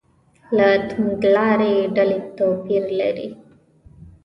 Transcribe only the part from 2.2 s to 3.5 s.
توپیر لري.